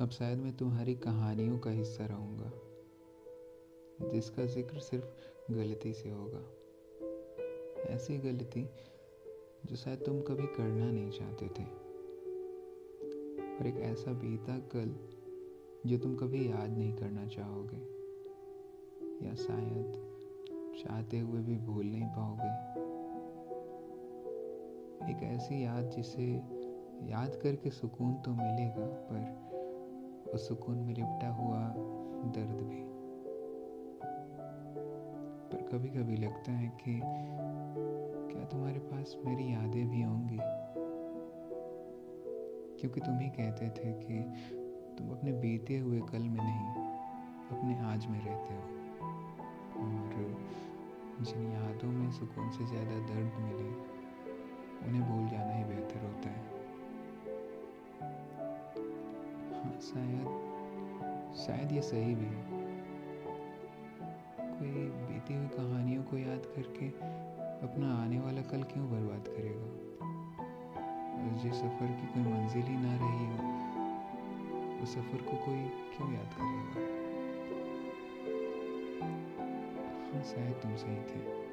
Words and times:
अब 0.00 0.10
शायद 0.10 0.38
मैं 0.38 0.56
तुम्हारी 0.56 0.94
कहानियों 0.94 1.58
का 1.58 1.70
हिस्सा 1.70 2.04
रहूँगा, 2.06 2.50
जिसका 4.12 4.44
ज़िक्र 4.44 4.78
सिर्फ़ 4.78 5.52
गलती 5.52 5.92
से 5.92 6.10
होगा। 6.10 6.42
ऐसी 7.94 8.18
गलती 8.18 8.62
जो 9.66 9.76
शायद 9.76 10.02
तुम 10.06 10.20
कभी 10.20 10.46
करना 10.46 10.90
नहीं 10.90 11.10
चाहते 11.10 11.46
थे। 11.46 11.64
और 13.56 13.66
एक 13.66 13.80
ऐसा 13.80 14.12
बीता 14.12 14.58
कल 14.74 14.94
जो 15.86 15.98
तुम 15.98 16.14
कभी 16.16 16.46
याद 16.50 16.78
नहीं 16.78 16.92
करना 16.92 17.26
चाहोगे, 17.26 17.80
या 19.26 19.34
शायद 19.34 19.92
चाहते 20.78 21.18
हुए 21.18 21.40
भी 21.40 21.56
भूल 21.56 21.86
नहीं 21.86 22.08
पाओगे। 22.08 22.52
एक 25.10 25.22
ऐसी 25.32 25.64
याद 25.64 25.90
जिसे 25.90 26.30
याद 27.10 27.40
करके 27.42 27.70
सुकून 27.70 28.14
तो 28.14 28.30
मिलेगा, 28.30 28.86
पर 28.86 29.47
उस 30.38 30.48
सुकून 30.48 30.78
में 30.78 30.94
लिपटा 30.94 31.28
हुआ 31.28 31.58
दर्द 32.32 32.60
भी। 32.60 32.82
पर 35.50 35.62
कभी 35.62 35.88
कभी 35.88 36.16
लगता 36.16 36.52
है 36.52 36.68
कि 36.68 37.00
क्या 38.32 38.44
तुम्हारे 38.44 38.78
पास 38.78 39.16
मेरी 39.24 39.52
यादें 39.52 39.90
भी 39.90 40.02
होंगी? 40.02 40.38
क्योंकि 42.80 43.00
तुम 43.00 43.18
ही 43.18 43.28
कहते 43.28 43.68
थे 43.68 43.92
कि 43.92 44.22
तुम 44.98 45.10
अपने 45.10 45.32
बीते 45.32 45.78
हुए 45.78 46.00
कल 46.00 46.18
में 46.18 46.44
नहीं, 46.44 46.66
अपने 47.58 47.78
आज 47.78 48.06
में 48.06 48.20
रहते 48.24 48.54
हो। 48.54 48.60
और 49.80 50.46
जिन 51.20 51.52
यादों 51.52 51.92
में 51.92 52.10
सुकून 52.10 52.50
से 52.50 52.66
ज़्यादा 52.66 52.98
दर्द 52.98 53.32
मिले, 53.40 53.70
उन्हें 54.86 55.02
भूल 55.10 55.28
जाना 55.28 55.52
ही 55.52 55.64
बेहतर। 55.64 55.77
शायद 59.80 60.44
शायद 61.36 61.72
ये 61.72 61.82
सही 61.82 62.14
भी 62.14 62.24
है। 62.24 62.44
कोई 64.58 64.70
बीती 64.90 65.34
हुई 65.34 65.46
कहानियों 65.46 66.02
को 66.02 66.18
याद 66.18 66.46
करके 66.56 66.88
अपना 67.66 68.02
आने 68.02 68.20
वाला 68.20 68.42
कल 68.42 68.62
क्यों 68.62 68.90
बर्बाद 68.90 69.24
करेगा? 69.28 69.88
जिस 71.42 71.52
सफ़र 71.52 71.86
की 71.86 72.06
कोई 72.06 72.22
मंजिल 72.22 72.62
ही 72.62 72.76
ना 72.76 72.96
रही 72.96 73.26
हो, 73.26 73.58
उस 74.82 74.94
सफ़र 74.94 75.22
को 75.22 75.36
कोई 75.36 75.64
क्यों 75.68 76.12
याद 76.12 76.26
करेगा? 76.26 76.98
हाँ 80.14 80.22
शायद 80.22 80.52
तुम 80.52 80.76
सही 80.76 80.96
थे। 80.96 81.47